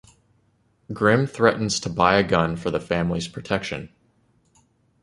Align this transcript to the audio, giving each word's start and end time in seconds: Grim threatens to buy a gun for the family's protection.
Grim 0.91 1.27
threatens 1.27 1.79
to 1.79 1.87
buy 1.87 2.15
a 2.15 2.23
gun 2.23 2.55
for 2.55 2.71
the 2.71 2.79
family's 2.79 3.27
protection. 3.27 3.89